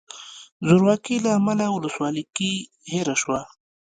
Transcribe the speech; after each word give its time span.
زورواکۍ 0.67 1.17
له 1.25 1.29
امله 1.37 1.65
ولسواکي 1.71 2.53
هیره 2.91 3.15
شوه. 3.21 3.39